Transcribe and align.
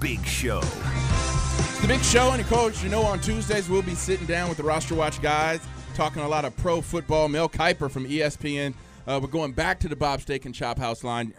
Big 0.00 0.24
Show. 0.24 0.60
It's 0.62 1.80
the 1.82 1.88
Big 1.88 2.02
Show, 2.02 2.30
and 2.30 2.42
coach, 2.46 2.82
you 2.82 2.88
know, 2.88 3.02
on 3.02 3.20
Tuesdays 3.20 3.68
we'll 3.68 3.82
be 3.82 3.94
sitting 3.94 4.26
down 4.26 4.48
with 4.48 4.56
the 4.56 4.64
roster 4.64 4.94
watch 4.94 5.20
guys, 5.20 5.60
talking 5.94 6.22
a 6.22 6.28
lot 6.28 6.46
of 6.46 6.56
pro 6.56 6.80
football. 6.80 7.28
Mel 7.28 7.50
Kiper 7.50 7.90
from 7.90 8.06
ESPN. 8.06 8.72
Uh, 9.06 9.18
we're 9.20 9.28
going 9.28 9.52
back 9.52 9.78
to 9.80 9.88
the 9.88 9.96
Bob 9.96 10.22
Steak 10.22 10.46
and 10.46 10.54
Chop 10.54 10.78
House 10.78 11.04
line. 11.04 11.34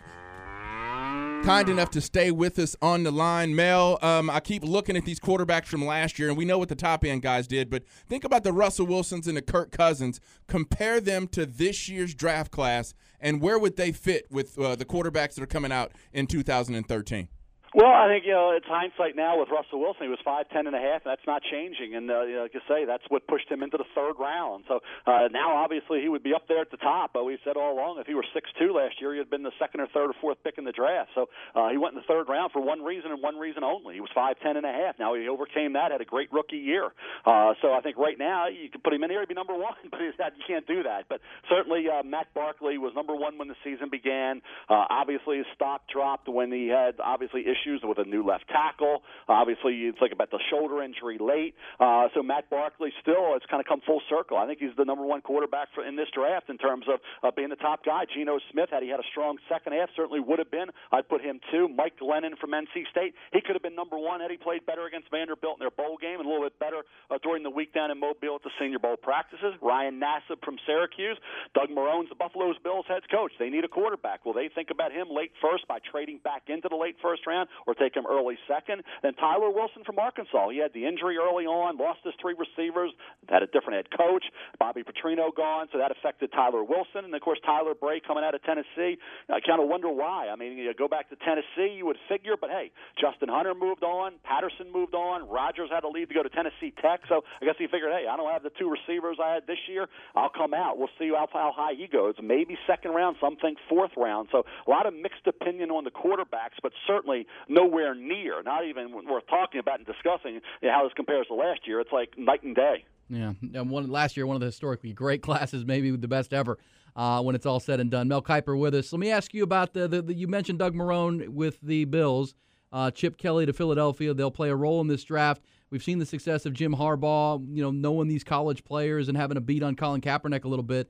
Kind 1.44 1.70
enough 1.70 1.90
to 1.92 2.02
stay 2.02 2.30
with 2.30 2.60
us 2.60 2.76
on 2.84 3.02
the 3.02 3.10
line. 3.10 3.56
Mel, 3.56 3.98
um, 4.04 4.30
I 4.30 4.40
keep 4.40 4.64
looking 4.64 4.96
at 4.96 5.06
these 5.06 5.20
quarterbacks 5.20 5.66
from 5.66 5.84
last 5.84 6.20
year, 6.20 6.30
and 6.30 6.38
we 6.38 6.46
know 6.46 6.60
what 6.60 6.70
the 6.70 6.76
top 6.76 7.04
end 7.04 7.24
guys 7.24 7.48
did, 7.48 7.68
but 7.68 7.84
think 8.08 8.24
about 8.24 8.44
the 8.44 8.54
Russell 8.54 8.86
Wilsons 8.86 9.28
and 9.28 9.36
the 9.36 9.42
Kirk 9.42 9.72
Cousins. 9.72 10.20
Compare 10.48 11.00
them 11.02 11.28
to 11.30 11.48
this 11.48 11.90
year's 11.90 12.14
draft 12.14 12.52
class, 12.52 12.94
and 13.20 13.42
where 13.42 13.58
would 13.58 13.76
they 13.76 13.92
fit 13.92 14.28
with 14.30 14.60
uh, 14.60 14.76
the 14.76 14.86
quarterbacks 14.86 15.34
that 15.34 15.42
are 15.42 15.48
coming 15.48 15.72
out 15.72 15.94
in 16.14 16.28
2013? 16.28 17.28
Well, 17.72 17.88
I 17.88 18.12
think 18.12 18.28
you 18.28 18.36
know 18.36 18.52
it's 18.52 18.68
hindsight 18.68 19.16
now 19.16 19.40
with 19.40 19.48
Russell 19.48 19.80
Wilson. 19.80 20.04
He 20.04 20.12
was 20.12 20.20
five 20.28 20.44
ten 20.52 20.68
and 20.68 20.76
a 20.76 20.80
half. 20.80 21.08
And 21.08 21.12
that's 21.16 21.24
not 21.26 21.40
changing, 21.40 21.96
and 21.96 22.12
uh, 22.12 22.28
you 22.28 22.36
know, 22.36 22.44
like 22.44 22.52
I 22.52 22.60
say, 22.68 22.84
that's 22.84 23.08
what 23.08 23.24
pushed 23.32 23.48
him 23.48 23.64
into 23.64 23.80
the 23.80 23.88
third 23.96 24.20
round. 24.20 24.66
So 24.68 24.84
uh, 25.08 25.32
now, 25.32 25.56
obviously, 25.56 26.04
he 26.04 26.10
would 26.12 26.22
be 26.22 26.34
up 26.36 26.52
there 26.52 26.60
at 26.60 26.70
the 26.70 26.76
top. 26.84 27.12
But 27.14 27.24
we 27.24 27.40
said 27.48 27.56
all 27.56 27.72
along, 27.72 28.04
if 28.04 28.08
he 28.08 28.14
were 28.14 28.28
six 28.36 28.52
two 28.60 28.76
last 28.76 29.00
year, 29.00 29.16
he'd 29.16 29.30
been 29.30 29.44
the 29.48 29.56
second 29.56 29.80
or 29.80 29.88
third 29.88 30.12
or 30.12 30.16
fourth 30.20 30.44
pick 30.44 30.58
in 30.58 30.66
the 30.66 30.76
draft. 30.76 31.12
So 31.16 31.30
uh, 31.56 31.70
he 31.70 31.78
went 31.78 31.96
in 31.96 32.04
the 32.04 32.08
third 32.12 32.28
round 32.28 32.52
for 32.52 32.60
one 32.62 32.84
reason 32.84 33.10
and 33.10 33.24
one 33.24 33.40
reason 33.40 33.64
only. 33.64 33.96
He 33.96 34.02
was 34.02 34.12
five 34.14 34.36
ten 34.44 34.58
and 34.58 34.66
a 34.66 34.74
half. 34.76 35.00
Now 35.00 35.16
he 35.16 35.30
overcame 35.30 35.72
that, 35.80 35.96
had 35.96 36.02
a 36.02 36.06
great 36.06 36.28
rookie 36.34 36.60
year. 36.60 36.92
Uh, 37.24 37.56
so 37.62 37.72
I 37.72 37.80
think 37.80 37.96
right 37.96 38.20
now 38.20 38.50
you 38.52 38.68
can 38.70 38.82
put 38.82 38.92
him 38.92 39.02
in 39.04 39.10
here, 39.12 39.22
he'd 39.22 39.30
be 39.32 39.36
number 39.36 39.56
one. 39.56 39.80
But 39.92 40.00
he's 40.00 40.20
not, 40.20 40.32
you 40.36 40.44
can't 40.48 40.68
do 40.68 40.84
that. 40.84 41.06
But 41.08 41.20
certainly, 41.50 41.86
uh, 41.88 42.04
Matt 42.04 42.28
Barkley 42.34 42.78
was 42.78 42.94
number 42.96 43.16
one 43.16 43.38
when 43.38 43.48
the 43.48 43.60
season 43.64 43.90
began. 43.90 44.42
Uh, 44.70 44.86
obviously, 44.90 45.38
his 45.38 45.46
stock 45.56 45.82
dropped 45.92 46.28
when 46.28 46.52
he 46.52 46.68
had 46.68 46.96
obviously 47.04 47.42
issues 47.42 47.61
with 47.84 47.98
a 47.98 48.06
new 48.06 48.26
left 48.26 48.48
tackle. 48.48 49.04
Obviously, 49.28 49.76
you 49.76 49.94
think 50.00 50.14
about 50.14 50.32
the 50.32 50.40
shoulder 50.50 50.82
injury 50.82 51.18
late. 51.20 51.56
Uh, 51.80 52.08
so 52.14 52.24
Matt 52.24 52.50
Barkley 52.50 52.92
still 53.02 53.34
has 53.34 53.42
kind 53.50 53.62
of 53.62 53.68
come 53.68 53.82
full 53.86 54.02
circle. 54.10 54.38
I 54.38 54.48
think 54.48 54.60
he's 54.60 54.76
the 54.78 54.86
number 54.86 55.06
one 55.06 55.22
quarterback 55.22 55.70
for, 55.74 55.86
in 55.86 55.96
this 55.96 56.08
draft 56.14 56.50
in 56.50 56.58
terms 56.58 56.86
of 56.88 57.00
uh, 57.24 57.32
being 57.36 57.50
the 57.50 57.56
top 57.56 57.86
guy. 57.86 58.06
Geno 58.14 58.40
Smith, 58.52 58.70
had 58.72 58.84
he 58.84 58.90
had 58.90 59.00
a 59.00 59.10
strong 59.12 59.38
second 59.50 59.74
half, 59.74 59.90
certainly 59.96 60.20
would 60.20 60.40
have 60.40 60.52
been. 60.52 60.68
I'd 60.92 61.08
put 61.08 61.22
him 61.22 61.40
two. 61.52 61.68
Mike 61.68 61.98
Glennon 62.02 62.38
from 62.40 62.52
NC 62.52 62.88
State, 62.90 63.14
he 63.34 63.42
could 63.42 63.56
have 63.56 63.64
been 63.64 63.76
number 63.76 63.98
one 63.98 64.22
had 64.22 64.32
he 64.32 64.38
played 64.38 64.66
better 64.66 64.86
against 64.86 65.10
Vanderbilt 65.12 65.58
in 65.58 65.62
their 65.62 65.72
bowl 65.74 65.98
game 66.00 66.20
and 66.20 66.26
a 66.26 66.30
little 66.30 66.46
bit 66.46 66.58
better 66.60 66.84
uh, 67.10 67.18
during 67.24 67.44
the 67.44 67.50
week 67.50 67.74
down 67.74 67.92
in 67.92 68.00
Mobile 68.00 68.36
at 68.36 68.44
the 68.44 68.52
Senior 68.60 68.80
Bowl 68.80 68.98
practices. 68.98 69.54
Ryan 69.62 70.00
Nassib 70.00 70.44
from 70.44 70.58
Syracuse. 70.66 71.18
Doug 71.54 71.70
Marrone's 71.70 72.10
the 72.10 72.16
Buffalo 72.16 72.52
Bills 72.64 72.86
head 72.88 73.04
coach. 73.10 73.32
They 73.40 73.50
need 73.50 73.64
a 73.64 73.68
quarterback. 73.68 74.26
Will 74.26 74.34
they 74.34 74.50
think 74.54 74.70
about 74.70 74.92
him 74.92 75.08
late 75.10 75.32
first 75.42 75.68
by 75.68 75.80
trading 75.80 76.20
back 76.24 76.44
into 76.48 76.68
the 76.70 76.76
late 76.76 76.96
first 77.02 77.26
round 77.28 77.50
or 77.68 77.74
take 77.74 77.96
him 77.96 78.06
early 78.10 78.38
second? 78.48 78.84
Then 79.04 79.14
Tyler 79.16 79.50
Wilson 79.50 79.84
from 79.86 80.00
Arkansas. 80.00 80.50
He 80.50 80.60
had 80.60 80.74
the 80.74 80.86
injury 80.86 81.18
early 81.18 81.46
on, 81.46 81.78
lost 81.78 82.00
his 82.04 82.14
three 82.22 82.36
receivers, 82.38 82.92
had 83.30 83.44
a 83.44 83.48
different 83.48 83.76
head 83.76 83.88
coach. 83.96 84.26
Bobby 84.60 84.84
Petrino 84.84 85.34
gone, 85.36 85.68
so 85.72 85.78
that 85.78 85.92
affected 85.92 86.32
Tyler 86.32 86.64
Wilson. 86.64 87.06
And 87.06 87.16
of 87.16 87.22
course, 87.22 87.40
Tyler 87.46 87.74
Bray 87.74 88.00
coming 88.00 88.24
out 88.24 88.36
of 88.36 88.44
Tennessee. 88.44 88.98
I 89.30 89.40
kind 89.40 89.62
of 89.62 89.68
wonder 89.68 89.90
why. 89.90 90.30
I 90.30 90.36
mean, 90.36 90.58
you 90.58 90.74
go 90.74 90.88
back 90.88 91.10
to 91.10 91.16
Tennessee, 91.16 91.76
you 91.76 91.86
would 91.86 91.98
figure, 92.10 92.36
but 92.40 92.50
hey, 92.50 92.72
Justin 93.00 93.30
Hunter 93.30 93.54
moved 93.54 93.84
on, 93.84 94.14
Patterson 94.24 94.72
moved 94.72 94.96
on, 94.96 95.28
Rogers 95.30 95.70
had 95.72 95.82
to 95.82 95.90
leave 95.90 96.10
to 96.10 96.14
go 96.14 96.24
to 96.24 96.30
Tennessee 96.30 96.74
Tech. 96.82 97.02
So 97.10 97.24
I 97.42 97.46
guess 97.46 97.56
he 97.58 97.68
figured, 97.68 97.92
hey, 97.92 98.08
I 98.10 98.18
don't 98.18 98.32
have 98.32 98.44
the 98.44 98.52
two 98.58 98.70
receivers 98.70 99.18
I 99.24 99.34
had 99.34 99.48
this 99.48 99.60
year. 99.68 99.88
I'll 100.16 100.30
come 100.30 100.54
out. 100.54 100.78
We'll 100.78 100.94
see 101.00 101.10
how, 101.10 101.28
how 101.32 101.54
high 101.56 101.74
he 101.78 101.88
goes. 101.88 102.16
Maybe 102.22 102.58
second 102.68 102.92
round, 102.92 103.18
some 103.22 103.38
think 103.38 103.58
fourth 103.70 103.92
round. 103.98 104.30
So 104.32 104.44
a 104.68 104.70
lot 104.70 104.86
of 104.86 104.94
mixed 104.94 105.28
opinion 105.28 105.72
on 105.72 105.84
the 105.84 105.92
quarterbacks, 105.92 106.60
but 106.62 106.72
certainly 106.88 107.28
nowhere 107.48 107.96
near, 107.96 108.42
not 108.44 108.66
even 108.66 108.92
worth 108.94 109.28
talking 109.28 109.60
about 109.60 109.80
and 109.80 109.88
discussing 109.88 110.36
you 110.62 110.68
know, 110.68 110.72
how 110.74 110.84
this 110.84 110.94
compares 110.96 111.28
to 111.28 111.34
last 111.34 111.68
year. 111.68 111.80
It's 111.80 111.92
like 111.92 112.18
night 112.18 112.44
and 112.44 112.56
day. 112.56 112.86
Yeah, 113.10 113.34
one 113.62 113.90
last 113.90 114.16
year, 114.16 114.26
one 114.26 114.36
of 114.36 114.40
the 114.40 114.46
historically 114.48 114.94
great 114.94 115.22
classes, 115.22 115.66
maybe 115.66 115.92
the 115.92 116.08
best 116.08 116.34
ever. 116.34 116.58
Uh, 116.94 117.22
when 117.22 117.36
it's 117.36 117.46
all 117.46 117.62
said 117.62 117.80
and 117.80 117.90
done, 117.90 118.10
Mel 118.10 118.22
Kiper 118.22 118.60
with 118.60 118.76
us. 118.76 118.92
Let 118.92 119.00
me 119.00 119.12
ask 119.12 119.34
you 119.34 119.44
about 119.44 119.74
the, 119.74 119.88
the, 119.88 120.02
the 120.02 120.14
you 120.14 120.28
mentioned 120.28 120.60
Doug 120.60 120.76
Marrone 120.76 121.30
with 121.30 121.58
the 121.62 121.86
Bills, 121.86 122.36
uh, 122.74 122.92
Chip 122.92 123.18
Kelly 123.18 123.46
to 123.46 123.54
Philadelphia. 123.54 124.14
They'll 124.14 124.30
play 124.30 124.50
a 124.50 124.56
role 124.58 124.82
in 124.82 124.88
this 124.88 125.06
draft. 125.06 125.42
We've 125.70 125.82
seen 125.82 126.00
the 126.00 126.06
success 126.06 126.46
of 126.46 126.52
Jim 126.52 126.76
Harbaugh, 126.76 127.48
you 127.50 127.64
know, 127.64 127.72
knowing 127.72 128.10
these 128.10 128.26
college 128.26 128.66
players 128.66 129.08
and 129.08 129.18
having 129.18 129.38
a 129.38 129.42
beat 129.42 129.64
on 129.64 129.78
Colin 129.78 130.02
Kaepernick 130.02 130.44
a 130.44 130.50
little 130.50 130.64
bit. 130.64 130.90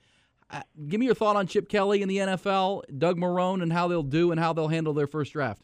Uh, 0.50 0.64
give 0.88 1.00
me 1.00 1.06
your 1.06 1.14
thought 1.14 1.36
on 1.36 1.46
Chip 1.46 1.70
Kelly 1.70 2.02
in 2.02 2.10
the 2.10 2.18
NFL, 2.18 2.82
Doug 2.98 3.18
Marrone, 3.20 3.62
and 3.62 3.72
how 3.72 3.88
they'll 3.88 4.02
do 4.02 4.32
and 4.32 4.40
how 4.40 4.54
they'll 4.54 4.70
handle 4.70 4.94
their 4.94 5.06
first 5.06 5.34
draft 5.34 5.62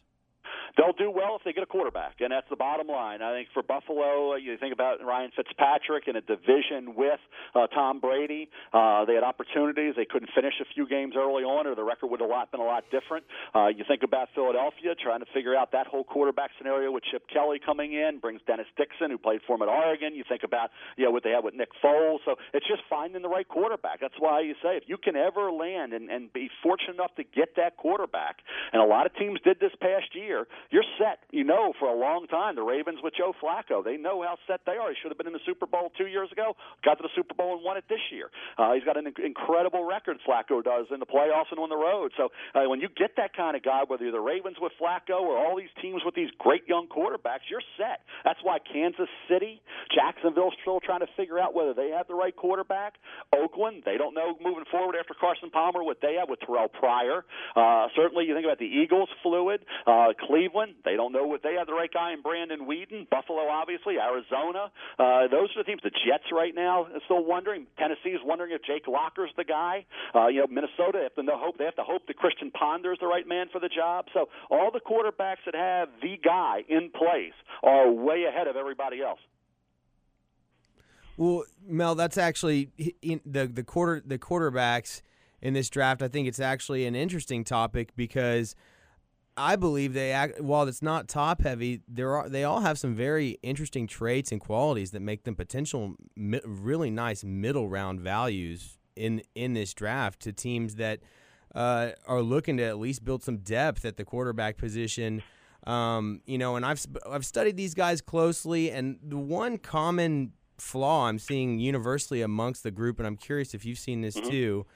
they'll 0.78 0.94
do 0.94 1.10
well 1.10 1.34
if 1.34 1.42
they 1.44 1.52
get 1.52 1.64
a 1.64 1.66
quarterback, 1.66 2.22
and 2.22 2.30
that's 2.30 2.48
the 2.48 2.56
bottom 2.56 2.86
line. 2.86 3.20
I 3.20 3.34
think 3.34 3.48
for 3.52 3.62
Buffalo, 3.62 4.36
you 4.36 4.56
think 4.56 4.72
about 4.72 5.04
Ryan 5.04 5.30
Fitzpatrick 5.34 6.06
in 6.06 6.14
a 6.14 6.22
division 6.22 6.94
with 6.94 7.18
uh, 7.54 7.66
Tom 7.74 7.98
Brady. 7.98 8.48
Uh, 8.72 9.04
they 9.04 9.14
had 9.14 9.24
opportunities; 9.24 9.94
they 9.96 10.06
couldn't 10.06 10.30
finish 10.34 10.54
a 10.62 10.66
few 10.72 10.88
games 10.88 11.14
early 11.18 11.42
on, 11.42 11.66
or 11.66 11.74
the 11.74 11.82
record 11.82 12.06
would 12.06 12.20
have 12.20 12.50
been 12.50 12.60
a 12.60 12.64
lot 12.64 12.84
different. 12.94 13.26
Uh, 13.54 13.66
you 13.66 13.84
think 13.88 14.02
about 14.04 14.28
Philadelphia 14.34 14.94
trying 14.94 15.20
to 15.20 15.26
figure 15.34 15.56
out 15.56 15.72
that 15.72 15.86
whole 15.88 16.04
quarterback 16.04 16.50
scenario 16.56 16.92
with 16.92 17.02
Chip 17.10 17.26
Kelly 17.32 17.58
coming 17.58 17.92
in, 17.92 18.20
brings 18.20 18.40
Dennis 18.46 18.66
Dixon, 18.76 19.10
who 19.10 19.18
played 19.18 19.40
for 19.46 19.56
him 19.56 19.62
at 19.62 19.68
Oregon. 19.68 20.14
You 20.14 20.22
think 20.28 20.44
about 20.44 20.70
you 20.96 21.04
know 21.04 21.10
what 21.10 21.24
they 21.24 21.30
had 21.30 21.42
with 21.42 21.54
Nick 21.54 21.70
Foles. 21.82 22.18
So 22.24 22.36
it's 22.54 22.66
just 22.66 22.82
finding 22.88 23.22
the 23.22 23.28
right 23.28 23.46
quarterback. 23.48 24.00
That's 24.00 24.18
why 24.18 24.40
you 24.42 24.54
say 24.62 24.76
if 24.76 24.84
you 24.86 24.96
can 24.96 25.16
ever 25.16 25.50
land 25.50 25.92
and, 25.92 26.08
and 26.08 26.32
be 26.32 26.48
fortunate 26.62 26.94
enough 26.94 27.14
to 27.16 27.24
get 27.24 27.56
that 27.56 27.76
quarterback, 27.76 28.38
and 28.72 28.80
a 28.80 28.86
lot 28.86 29.06
of 29.06 29.14
teams 29.16 29.40
did 29.42 29.58
this 29.58 29.72
past 29.80 30.14
year 30.14 30.46
you're 30.70 30.86
set. 30.98 31.20
You 31.30 31.44
know, 31.44 31.72
for 31.78 31.88
a 31.88 31.98
long 31.98 32.26
time, 32.26 32.56
the 32.56 32.62
Ravens 32.62 33.00
with 33.02 33.14
Joe 33.16 33.32
Flacco, 33.42 33.84
they 33.84 33.96
know 33.96 34.22
how 34.22 34.36
set 34.46 34.60
they 34.66 34.76
are. 34.76 34.90
He 34.90 34.96
should 35.00 35.10
have 35.10 35.18
been 35.18 35.26
in 35.26 35.32
the 35.32 35.44
Super 35.46 35.66
Bowl 35.66 35.92
two 35.96 36.06
years 36.06 36.30
ago, 36.32 36.56
got 36.84 36.96
to 36.96 37.02
the 37.02 37.12
Super 37.14 37.34
Bowl 37.34 37.54
and 37.56 37.64
won 37.64 37.76
it 37.76 37.84
this 37.88 38.02
year. 38.12 38.30
Uh, 38.56 38.74
he's 38.74 38.84
got 38.84 38.96
an 38.96 39.12
incredible 39.24 39.84
record, 39.84 40.18
Flacco 40.26 40.62
does, 40.62 40.86
in 40.92 41.00
the 41.00 41.06
playoffs 41.06 41.50
and 41.50 41.58
on 41.60 41.68
the 41.68 41.76
road. 41.76 42.12
So 42.16 42.28
uh, 42.54 42.68
when 42.68 42.80
you 42.80 42.88
get 42.88 43.16
that 43.16 43.36
kind 43.36 43.56
of 43.56 43.62
guy, 43.62 43.82
whether 43.86 44.04
you're 44.04 44.12
the 44.12 44.20
Ravens 44.20 44.56
with 44.60 44.72
Flacco 44.80 45.20
or 45.20 45.38
all 45.38 45.56
these 45.56 45.72
teams 45.80 46.02
with 46.04 46.14
these 46.14 46.30
great 46.38 46.68
young 46.68 46.86
quarterbacks, 46.88 47.48
you're 47.48 47.64
set. 47.76 48.04
That's 48.24 48.40
why 48.42 48.58
Kansas 48.60 49.08
City, 49.28 49.60
Jacksonville's 49.94 50.54
still 50.60 50.80
trying 50.80 51.00
to 51.00 51.10
figure 51.16 51.38
out 51.38 51.54
whether 51.54 51.72
they 51.72 51.90
have 51.96 52.08
the 52.08 52.14
right 52.14 52.34
quarterback. 52.34 52.94
Oakland, 53.34 53.82
they 53.84 53.96
don't 53.96 54.14
know 54.14 54.36
moving 54.42 54.64
forward 54.70 54.96
after 54.98 55.14
Carson 55.14 55.50
Palmer 55.50 55.82
what 55.82 55.98
they 56.02 56.16
have 56.18 56.28
with 56.28 56.40
Terrell 56.40 56.68
Pryor. 56.68 57.24
Uh, 57.56 57.88
certainly, 57.96 58.26
you 58.26 58.34
think 58.34 58.44
about 58.44 58.58
the 58.58 58.66
Eagles, 58.66 59.08
fluid. 59.22 59.64
Uh, 59.86 60.12
Cleveland, 60.26 60.47
they 60.84 60.96
don't 60.96 61.12
know 61.12 61.26
what 61.26 61.42
they 61.42 61.54
have 61.54 61.66
the 61.66 61.72
right 61.72 61.92
guy 61.92 62.12
in 62.12 62.22
Brandon 62.22 62.66
Weeden. 62.66 63.08
Buffalo, 63.08 63.48
obviously, 63.48 63.96
Arizona. 63.98 64.70
Uh, 64.98 65.28
those 65.28 65.50
are 65.56 65.62
the 65.62 65.64
teams. 65.64 65.80
The 65.82 65.90
Jets 65.90 66.30
right 66.32 66.54
now 66.54 66.84
are 66.84 67.00
still 67.04 67.24
wondering. 67.24 67.66
Tennessee's 67.78 68.20
wondering 68.24 68.52
if 68.52 68.62
Jake 68.62 68.86
Locker's 68.86 69.30
the 69.36 69.44
guy. 69.44 69.86
Uh, 70.14 70.28
you 70.28 70.40
know, 70.40 70.46
Minnesota 70.46 70.98
have 71.02 71.14
to 71.14 71.22
hope 71.34 71.58
they 71.58 71.64
have 71.64 71.76
to 71.76 71.84
hope 71.84 72.06
that 72.06 72.16
Christian 72.16 72.50
Ponder 72.50 72.92
is 72.92 72.98
the 73.00 73.06
right 73.06 73.26
man 73.26 73.46
for 73.52 73.60
the 73.60 73.68
job. 73.68 74.06
So 74.14 74.28
all 74.50 74.70
the 74.70 74.80
quarterbacks 74.80 75.44
that 75.46 75.54
have 75.54 75.88
the 76.02 76.16
guy 76.22 76.64
in 76.68 76.90
place 76.90 77.36
are 77.62 77.90
way 77.90 78.24
ahead 78.24 78.46
of 78.46 78.56
everybody 78.56 79.02
else. 79.02 79.20
Well, 81.16 81.44
Mel, 81.66 81.94
that's 81.96 82.16
actually 82.16 82.70
the 82.76 83.46
the 83.46 83.64
quarter 83.64 84.02
the 84.04 84.18
quarterbacks 84.18 85.02
in 85.42 85.54
this 85.54 85.68
draft. 85.68 86.02
I 86.02 86.08
think 86.08 86.28
it's 86.28 86.40
actually 86.40 86.86
an 86.86 86.94
interesting 86.94 87.44
topic 87.44 87.94
because 87.96 88.54
I 89.38 89.56
believe 89.56 89.94
they 89.94 90.12
act 90.12 90.40
while 90.40 90.66
it's 90.68 90.82
not 90.82 91.08
top 91.08 91.42
heavy. 91.42 91.80
There 91.88 92.14
are 92.16 92.28
they 92.28 92.44
all 92.44 92.60
have 92.60 92.78
some 92.78 92.94
very 92.94 93.38
interesting 93.42 93.86
traits 93.86 94.32
and 94.32 94.40
qualities 94.40 94.90
that 94.90 95.00
make 95.00 95.24
them 95.24 95.34
potential 95.34 95.94
really 96.16 96.90
nice 96.90 97.24
middle 97.24 97.68
round 97.68 98.00
values 98.00 98.78
in 98.96 99.22
in 99.34 99.54
this 99.54 99.72
draft 99.72 100.20
to 100.20 100.32
teams 100.32 100.74
that 100.74 101.00
uh, 101.54 101.90
are 102.06 102.20
looking 102.20 102.56
to 102.58 102.64
at 102.64 102.78
least 102.78 103.04
build 103.04 103.22
some 103.22 103.38
depth 103.38 103.84
at 103.84 103.96
the 103.96 104.04
quarterback 104.04 104.58
position. 104.58 105.22
Um, 105.66 106.20
you 106.26 106.38
know, 106.38 106.56
and 106.56 106.66
I've 106.66 106.84
I've 107.08 107.24
studied 107.24 107.56
these 107.56 107.74
guys 107.74 108.00
closely, 108.00 108.70
and 108.70 108.98
the 109.02 109.18
one 109.18 109.58
common 109.58 110.32
flaw 110.58 111.06
I'm 111.06 111.18
seeing 111.18 111.58
universally 111.58 112.22
amongst 112.22 112.62
the 112.62 112.70
group, 112.70 112.98
and 112.98 113.06
I'm 113.06 113.16
curious 113.16 113.54
if 113.54 113.64
you've 113.64 113.78
seen 113.78 114.00
this 114.00 114.16
mm-hmm. 114.16 114.30
too 114.30 114.66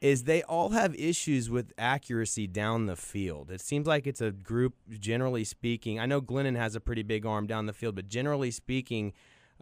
is 0.00 0.24
they 0.24 0.42
all 0.42 0.70
have 0.70 0.94
issues 0.94 1.50
with 1.50 1.72
accuracy 1.76 2.46
down 2.46 2.86
the 2.86 2.96
field. 2.96 3.50
It 3.50 3.60
seems 3.60 3.86
like 3.86 4.06
it's 4.06 4.20
a 4.20 4.30
group, 4.30 4.74
generally 4.98 5.44
speaking. 5.44 6.00
I 6.00 6.06
know 6.06 6.22
Glennon 6.22 6.56
has 6.56 6.74
a 6.74 6.80
pretty 6.80 7.02
big 7.02 7.26
arm 7.26 7.46
down 7.46 7.66
the 7.66 7.72
field, 7.74 7.96
but 7.96 8.08
generally 8.08 8.50
speaking, 8.50 9.12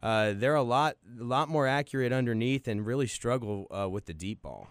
uh, 0.01 0.35
they're 0.37 0.55
a 0.55 0.63
lot, 0.63 0.97
a 1.21 1.25
lot 1.25 1.49
more 1.49 1.67
accurate 1.67 2.13
underneath 2.13 2.69
and 2.69 2.87
really 2.87 3.09
struggle 3.09 3.67
uh, 3.71 3.89
with 3.89 4.07
the 4.07 4.15
deep 4.15 4.43
ball. 4.43 4.69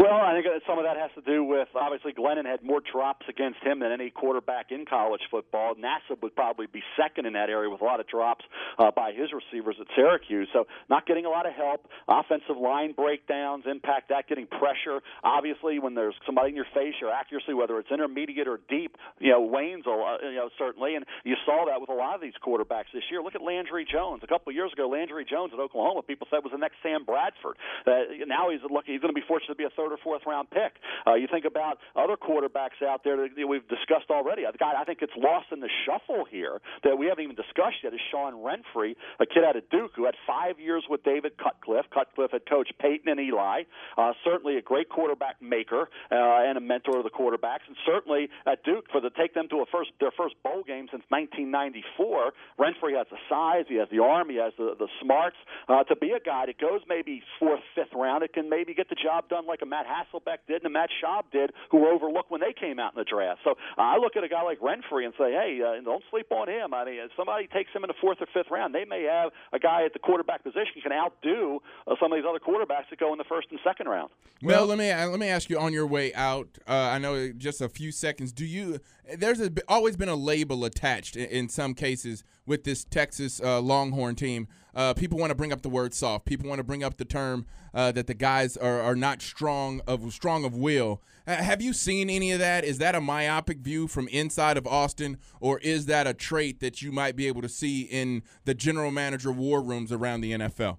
Well, 0.00 0.16
I 0.16 0.32
think 0.32 0.46
some 0.66 0.78
of 0.78 0.86
that 0.88 0.96
has 0.96 1.10
to 1.12 1.20
do 1.20 1.44
with 1.44 1.68
obviously 1.76 2.14
Glennon 2.14 2.46
had 2.46 2.64
more 2.64 2.80
drops 2.80 3.26
against 3.28 3.60
him 3.60 3.80
than 3.80 3.92
any 3.92 4.08
quarterback 4.08 4.72
in 4.72 4.86
college 4.86 5.20
football. 5.30 5.74
Nassib 5.74 6.22
would 6.22 6.34
probably 6.34 6.64
be 6.72 6.80
second 6.96 7.26
in 7.26 7.34
that 7.34 7.50
area 7.50 7.68
with 7.68 7.82
a 7.82 7.84
lot 7.84 8.00
of 8.00 8.08
drops 8.08 8.42
uh, 8.78 8.90
by 8.96 9.12
his 9.12 9.28
receivers 9.28 9.76
at 9.78 9.86
Syracuse. 9.94 10.48
So 10.54 10.64
not 10.88 11.06
getting 11.06 11.26
a 11.26 11.28
lot 11.28 11.44
of 11.44 11.52
help. 11.52 11.84
Offensive 12.08 12.56
line 12.56 12.92
breakdowns 12.92 13.64
impact 13.70 14.08
that. 14.08 14.26
Getting 14.26 14.46
pressure. 14.46 15.04
Obviously, 15.22 15.78
when 15.78 15.94
there's 15.94 16.14
somebody 16.24 16.48
in 16.48 16.56
your 16.56 16.70
face, 16.72 16.94
your 16.98 17.12
accuracy, 17.12 17.52
whether 17.52 17.78
it's 17.78 17.90
intermediate 17.92 18.48
or 18.48 18.58
deep, 18.70 18.96
you 19.18 19.32
know, 19.32 19.42
wanes 19.42 19.84
a 19.84 19.90
lot. 19.90 20.22
You 20.22 20.36
know, 20.36 20.48
certainly, 20.56 20.94
and 20.94 21.04
you 21.24 21.36
saw 21.44 21.66
that 21.68 21.78
with 21.78 21.90
a 21.90 21.94
lot 21.94 22.14
of 22.14 22.22
these 22.22 22.40
quarterbacks 22.40 22.88
this 22.94 23.04
year. 23.10 23.20
Look 23.20 23.34
at 23.34 23.42
Landry 23.42 23.84
Jones. 23.84 24.22
A 24.24 24.26
couple 24.26 24.48
of 24.48 24.56
years 24.56 24.72
ago, 24.72 24.88
Landry 24.88 25.26
Jones 25.28 25.52
at 25.52 25.60
Oklahoma, 25.60 26.00
people 26.00 26.26
said 26.30 26.40
was 26.40 26.52
the 26.52 26.58
next 26.58 26.76
Sam 26.82 27.04
Bradford. 27.04 27.60
Uh, 27.84 28.24
now 28.24 28.48
he's 28.48 28.64
lucky. 28.64 28.92
He's 28.92 29.02
going 29.02 29.12
to 29.12 29.20
be 29.20 29.26
fortunate 29.28 29.52
to 29.52 29.60
be 29.60 29.68
a 29.68 29.74
third 29.76 29.89
or 29.92 29.98
fourth 30.02 30.22
round 30.26 30.50
pick. 30.50 30.76
Uh, 31.06 31.14
you 31.14 31.26
think 31.30 31.44
about 31.44 31.78
other 31.96 32.16
quarterbacks 32.16 32.82
out 32.86 33.04
there 33.04 33.16
that 33.16 33.48
we've 33.48 33.66
discussed 33.68 34.10
already. 34.10 34.44
A 34.44 34.52
guy 34.52 34.72
I 34.76 34.84
think 34.84 35.00
it's 35.02 35.16
lost 35.16 35.46
in 35.52 35.60
the 35.60 35.70
shuffle 35.86 36.24
here 36.24 36.60
that 36.84 36.98
we 36.98 37.06
haven't 37.06 37.24
even 37.24 37.36
discussed 37.36 37.82
yet 37.82 37.92
is 37.94 38.00
Sean 38.10 38.34
Renfree, 38.34 38.96
a 39.20 39.26
kid 39.26 39.44
out 39.44 39.56
of 39.56 39.68
Duke 39.70 39.92
who 39.96 40.04
had 40.04 40.14
five 40.26 40.58
years 40.58 40.84
with 40.88 41.02
David 41.04 41.36
Cutcliffe. 41.38 41.86
Cutcliffe 41.92 42.32
had 42.32 42.48
coached 42.48 42.74
Peyton 42.78 43.08
and 43.08 43.20
Eli. 43.20 43.62
Uh, 43.96 44.12
certainly 44.24 44.56
a 44.56 44.62
great 44.62 44.88
quarterback 44.88 45.40
maker 45.40 45.88
uh, 46.10 46.48
and 46.48 46.56
a 46.58 46.60
mentor 46.60 46.98
of 46.98 47.04
the 47.04 47.10
quarterbacks, 47.10 47.66
and 47.66 47.76
certainly 47.86 48.28
at 48.46 48.62
Duke 48.64 48.86
for 48.90 49.00
the 49.00 49.10
take 49.10 49.34
them 49.34 49.48
to 49.48 49.60
a 49.60 49.66
first 49.66 49.90
their 50.00 50.12
first 50.16 50.34
bowl 50.42 50.62
game 50.66 50.88
since 50.90 51.02
1994. 51.08 52.32
Renfree 52.58 52.96
has 52.96 53.06
the 53.10 53.18
size, 53.28 53.64
he 53.68 53.76
has 53.76 53.88
the 53.90 54.00
arm, 54.00 54.30
he 54.30 54.36
has 54.36 54.52
the 54.58 54.74
the 54.78 54.88
smarts 55.02 55.36
uh, 55.68 55.84
to 55.84 55.96
be 55.96 56.12
a 56.12 56.20
guy 56.20 56.46
that 56.46 56.58
goes 56.58 56.80
maybe 56.88 57.22
fourth, 57.38 57.60
fifth 57.74 57.92
round. 57.94 58.22
It 58.22 58.32
can 58.32 58.48
maybe 58.48 58.74
get 58.74 58.88
the 58.88 58.96
job 58.96 59.28
done 59.28 59.46
like 59.46 59.62
a 59.62 59.66
Matt 59.70 59.86
Hasselbeck 59.86 60.44
did 60.46 60.62
and 60.62 60.66
a 60.66 60.70
Matt 60.70 60.90
Schaub 60.98 61.30
did, 61.32 61.52
who 61.70 61.78
were 61.78 61.92
overlooked 61.92 62.30
when 62.30 62.40
they 62.40 62.52
came 62.52 62.78
out 62.78 62.92
in 62.94 62.98
the 62.98 63.04
draft. 63.04 63.40
So 63.44 63.52
uh, 63.78 63.80
I 63.80 63.96
look 63.98 64.16
at 64.16 64.24
a 64.24 64.28
guy 64.28 64.42
like 64.42 64.58
Renfree 64.60 65.04
and 65.04 65.14
say, 65.16 65.30
hey, 65.32 65.60
uh, 65.62 65.80
don't 65.82 66.02
sleep 66.10 66.26
on 66.30 66.48
him. 66.48 66.74
I 66.74 66.84
mean, 66.84 66.98
if 66.98 67.10
somebody 67.16 67.46
takes 67.46 67.70
him 67.72 67.84
in 67.84 67.88
the 67.88 67.98
fourth 68.00 68.18
or 68.20 68.26
fifth 68.34 68.50
round, 68.50 68.74
they 68.74 68.84
may 68.84 69.04
have 69.04 69.30
a 69.52 69.58
guy 69.58 69.84
at 69.84 69.92
the 69.92 69.98
quarterback 69.98 70.42
position 70.42 70.74
who 70.74 70.82
can 70.82 70.92
outdo 70.92 71.60
uh, 71.86 71.94
some 72.00 72.12
of 72.12 72.18
these 72.18 72.26
other 72.28 72.40
quarterbacks 72.40 72.90
that 72.90 72.98
go 72.98 73.12
in 73.12 73.18
the 73.18 73.24
first 73.24 73.48
and 73.50 73.60
second 73.64 73.86
round. 73.86 74.10
Mel, 74.42 74.66
let 74.66 74.78
me 74.78 74.90
uh, 74.90 75.08
let 75.08 75.20
me 75.20 75.28
ask 75.28 75.50
you 75.50 75.58
on 75.58 75.72
your 75.72 75.86
way 75.86 76.12
out. 76.14 76.48
Uh, 76.66 76.72
I 76.72 76.98
know 76.98 77.30
just 77.32 77.60
a 77.60 77.68
few 77.68 77.92
seconds. 77.92 78.32
Do 78.32 78.44
you? 78.44 78.80
There's 79.16 79.40
a, 79.40 79.50
always 79.68 79.96
been 79.96 80.08
a 80.08 80.14
label 80.16 80.64
attached 80.64 81.16
in, 81.16 81.26
in 81.26 81.48
some 81.48 81.74
cases 81.74 82.24
with 82.50 82.64
this 82.64 82.84
Texas 82.84 83.40
uh, 83.40 83.60
Longhorn 83.60 84.16
team. 84.16 84.48
Uh, 84.74 84.92
people 84.92 85.18
want 85.18 85.30
to 85.30 85.34
bring 85.36 85.52
up 85.52 85.62
the 85.62 85.68
word 85.68 85.94
soft. 85.94 86.26
People 86.26 86.48
want 86.48 86.58
to 86.58 86.64
bring 86.64 86.82
up 86.82 86.96
the 86.96 87.04
term 87.04 87.46
uh, 87.72 87.92
that 87.92 88.08
the 88.08 88.14
guys 88.14 88.56
are, 88.56 88.80
are 88.80 88.96
not 88.96 89.22
strong 89.22 89.80
of 89.86 90.12
strong 90.12 90.44
of 90.44 90.54
will. 90.54 91.00
Uh, 91.26 91.36
have 91.36 91.62
you 91.62 91.72
seen 91.72 92.10
any 92.10 92.32
of 92.32 92.40
that? 92.40 92.64
Is 92.64 92.78
that 92.78 92.96
a 92.96 93.00
myopic 93.00 93.58
view 93.58 93.86
from 93.86 94.08
inside 94.08 94.56
of 94.56 94.66
Austin, 94.66 95.16
or 95.40 95.60
is 95.60 95.86
that 95.86 96.08
a 96.08 96.14
trait 96.14 96.58
that 96.58 96.82
you 96.82 96.90
might 96.90 97.14
be 97.14 97.28
able 97.28 97.40
to 97.40 97.48
see 97.48 97.82
in 97.82 98.22
the 98.44 98.54
general 98.54 98.90
manager 98.90 99.30
war 99.30 99.62
rooms 99.62 99.92
around 99.92 100.20
the 100.20 100.32
NFL? 100.32 100.78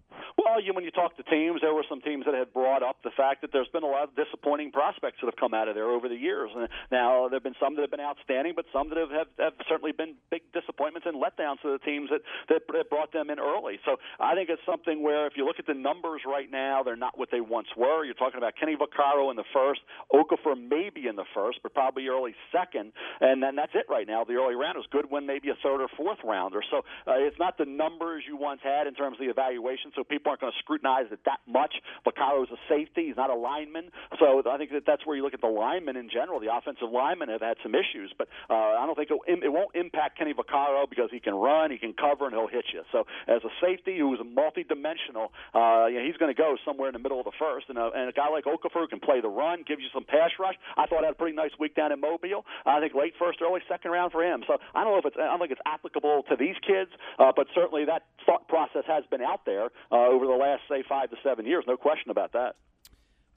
You, 0.59 0.73
when 0.73 0.83
you 0.83 0.91
talk 0.91 1.15
to 1.17 1.23
teams, 1.23 1.61
there 1.61 1.73
were 1.73 1.85
some 1.87 2.01
teams 2.01 2.25
that 2.25 2.33
had 2.33 2.53
brought 2.53 2.83
up 2.83 2.97
the 3.03 3.11
fact 3.15 3.41
that 3.41 3.51
there's 3.51 3.69
been 3.69 3.83
a 3.83 3.87
lot 3.87 4.03
of 4.03 4.15
disappointing 4.15 4.71
prospects 4.71 5.17
that 5.21 5.27
have 5.27 5.39
come 5.39 5.53
out 5.53 5.67
of 5.67 5.75
there 5.75 5.89
over 5.89 6.09
the 6.09 6.15
years. 6.15 6.51
And 6.55 6.67
now 6.91 7.27
there 7.29 7.37
have 7.37 7.43
been 7.43 7.55
some 7.59 7.75
that 7.75 7.81
have 7.81 7.91
been 7.91 8.01
outstanding, 8.03 8.53
but 8.55 8.65
some 8.73 8.89
that 8.89 8.97
have, 8.97 9.11
have, 9.11 9.27
have 9.39 9.53
certainly 9.69 9.91
been 9.91 10.15
big 10.29 10.41
disappointments 10.53 11.07
and 11.07 11.15
letdowns 11.15 11.61
to 11.61 11.71
the 11.71 11.79
teams 11.79 12.09
that, 12.09 12.21
that 12.49 12.61
that 12.73 12.89
brought 12.89 13.13
them 13.13 13.29
in 13.29 13.39
early. 13.39 13.79
So 13.85 13.97
I 14.19 14.35
think 14.35 14.49
it's 14.49 14.61
something 14.65 15.01
where 15.01 15.27
if 15.27 15.33
you 15.35 15.45
look 15.45 15.59
at 15.59 15.67
the 15.67 15.73
numbers 15.73 16.21
right 16.27 16.49
now, 16.49 16.83
they're 16.83 16.95
not 16.95 17.17
what 17.17 17.29
they 17.31 17.41
once 17.41 17.67
were. 17.77 18.03
You're 18.03 18.19
talking 18.19 18.37
about 18.37 18.53
Kenny 18.59 18.75
Vaccaro 18.75 19.29
in 19.31 19.37
the 19.37 19.47
first, 19.53 19.81
Okafor 20.13 20.55
maybe 20.55 21.07
in 21.07 21.15
the 21.15 21.25
first, 21.33 21.59
but 21.63 21.73
probably 21.73 22.07
early 22.07 22.35
second, 22.51 22.91
and 23.19 23.41
then 23.41 23.55
that's 23.55 23.73
it 23.75 23.85
right 23.89 24.07
now. 24.07 24.23
The 24.23 24.33
early 24.33 24.55
round 24.55 24.77
is 24.77 24.85
good 24.91 25.05
when 25.09 25.25
maybe 25.25 25.49
a 25.49 25.57
third 25.63 25.81
or 25.81 25.87
fourth 25.95 26.19
rounder. 26.23 26.61
So 26.69 26.79
uh, 27.07 27.13
it's 27.17 27.39
not 27.39 27.57
the 27.57 27.65
numbers 27.65 28.23
you 28.27 28.37
once 28.37 28.61
had 28.63 28.87
in 28.87 28.93
terms 28.93 29.17
of 29.19 29.25
the 29.25 29.31
evaluation. 29.31 29.91
So 29.95 30.03
people 30.03 30.29
aren't 30.29 30.40
going 30.41 30.51
to 30.51 30.59
scrutinize 30.59 31.07
it 31.11 31.19
that 31.25 31.39
much. 31.47 31.73
Vaccaro's 32.05 32.49
a 32.51 32.59
safety; 32.67 33.07
he's 33.07 33.17
not 33.17 33.29
a 33.29 33.35
lineman. 33.35 33.91
So 34.19 34.43
I 34.49 34.57
think 34.57 34.71
that 34.71 34.83
that's 34.85 35.05
where 35.05 35.15
you 35.15 35.23
look 35.23 35.33
at 35.33 35.41
the 35.41 35.47
linemen 35.47 35.95
in 35.95 36.09
general. 36.09 36.39
The 36.39 36.53
offensive 36.53 36.89
linemen 36.91 37.29
have 37.29 37.41
had 37.41 37.57
some 37.63 37.75
issues, 37.75 38.11
but 38.17 38.27
uh, 38.49 38.81
I 38.81 38.85
don't 38.85 38.95
think 38.95 39.09
it, 39.11 39.51
won't 39.51 39.75
impact 39.75 40.17
Kenny 40.17 40.33
Vaccaro 40.33 40.89
because 40.89 41.09
he 41.11 41.19
can 41.19 41.35
run, 41.35 41.71
he 41.71 41.77
can 41.77 41.93
cover, 41.93 42.25
and 42.25 42.33
he'll 42.33 42.47
hit 42.47 42.65
you. 42.73 42.81
So 42.91 43.05
as 43.27 43.43
a 43.43 43.51
safety 43.61 43.99
who's 43.99 44.19
multi-dimensional, 44.23 45.31
uh, 45.53 45.87
you 45.87 45.99
he's 46.01 46.17
going 46.17 46.33
to 46.33 46.37
go 46.37 46.57
somewhere 46.65 46.89
in 46.89 46.93
the 46.93 47.03
middle 47.03 47.19
of 47.19 47.25
the 47.25 47.35
first. 47.37 47.67
And 47.69 47.77
a, 47.77 47.91
and 47.93 48.09
a 48.09 48.13
guy 48.13 48.29
like 48.29 48.45
Okafor 48.45 48.89
can 48.89 48.99
play 48.99 49.21
the 49.21 49.29
run, 49.29 49.63
gives 49.67 49.81
you 49.81 49.89
some 49.93 50.03
pass 50.03 50.31
rush. 50.39 50.55
I 50.77 50.87
thought 50.87 51.03
had 51.03 51.13
a 51.13 51.15
pretty 51.15 51.35
nice 51.35 51.51
week 51.59 51.75
down 51.75 51.91
in 51.91 51.99
Mobile. 51.99 52.45
I 52.65 52.79
think 52.79 52.93
late 52.93 53.13
first, 53.19 53.41
early 53.41 53.61
second 53.67 53.91
round 53.91 54.11
for 54.11 54.23
him. 54.23 54.43
So 54.47 54.57
I 54.73 54.83
don't 54.83 54.93
know 54.93 54.99
if 54.99 55.05
it's 55.05 55.17
I 55.19 55.27
don't 55.27 55.39
think 55.39 55.51
it's 55.51 55.65
applicable 55.65 56.23
to 56.29 56.35
these 56.35 56.55
kids, 56.65 56.91
uh, 57.19 57.31
but 57.35 57.47
certainly 57.53 57.85
that 57.85 58.03
thought 58.25 58.47
process 58.47 58.83
has 58.87 59.03
been 59.09 59.21
out 59.21 59.45
there 59.45 59.69
uh, 59.91 60.07
over 60.07 60.25
the 60.25 60.30
last 60.35 60.61
say 60.69 60.83
five 60.87 61.09
to 61.09 61.17
seven 61.23 61.45
years. 61.45 61.63
No 61.67 61.77
question 61.77 62.11
about 62.11 62.33
that. 62.33 62.55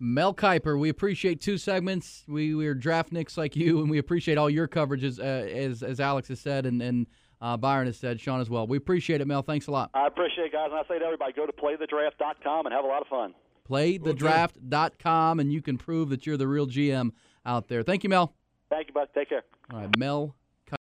Mel 0.00 0.34
Kiper, 0.34 0.78
we 0.78 0.88
appreciate 0.88 1.40
two 1.40 1.56
segments. 1.56 2.24
We 2.26 2.54
we're 2.54 2.74
draft 2.74 3.12
nicks 3.12 3.38
like 3.38 3.54
you, 3.54 3.80
and 3.80 3.90
we 3.90 3.98
appreciate 3.98 4.38
all 4.38 4.50
your 4.50 4.68
coverages, 4.68 5.18
uh, 5.18 5.22
as 5.22 5.82
as 5.82 6.00
Alex 6.00 6.28
has 6.28 6.40
said, 6.40 6.66
and 6.66 6.82
and 6.82 7.06
uh, 7.40 7.56
Byron 7.56 7.86
has 7.86 7.98
said, 7.98 8.20
Sean 8.20 8.40
as 8.40 8.50
well. 8.50 8.66
We 8.66 8.76
appreciate 8.76 9.20
it, 9.20 9.26
Mel. 9.26 9.42
Thanks 9.42 9.66
a 9.66 9.70
lot. 9.70 9.90
I 9.94 10.06
appreciate 10.06 10.46
it, 10.46 10.52
guys. 10.52 10.68
And 10.70 10.78
I 10.78 10.82
say 10.88 10.98
to 10.98 11.04
everybody, 11.04 11.32
go 11.32 11.46
to 11.46 11.52
playthedraft.com 11.52 12.66
and 12.66 12.74
have 12.74 12.84
a 12.84 12.88
lot 12.88 13.02
of 13.02 13.08
fun. 13.08 13.34
Playthedraft.com, 13.68 15.40
and 15.40 15.52
you 15.52 15.62
can 15.62 15.76
prove 15.78 16.08
that 16.10 16.26
you're 16.26 16.36
the 16.36 16.48
real 16.48 16.66
GM 16.66 17.10
out 17.44 17.68
there. 17.68 17.82
Thank 17.82 18.02
you, 18.02 18.10
Mel. 18.10 18.34
Thank 18.70 18.88
you, 18.88 18.94
bud. 18.94 19.08
Take 19.14 19.28
care. 19.28 19.42
All 19.72 19.80
right, 19.80 19.98
Mel 19.98 20.34